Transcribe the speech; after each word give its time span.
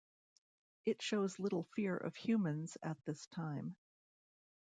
It 0.83 0.99
shows 0.99 1.37
little 1.37 1.65
fear 1.75 1.95
of 1.95 2.15
humans 2.15 2.75
at 2.81 2.97
this 3.05 3.27
time. 3.27 3.75